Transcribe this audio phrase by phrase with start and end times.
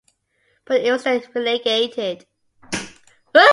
[0.65, 2.25] But it was then relegated.